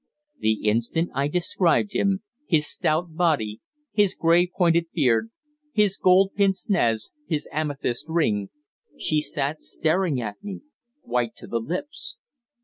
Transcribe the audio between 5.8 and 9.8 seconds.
gold pince nez, his amethyst ring she sat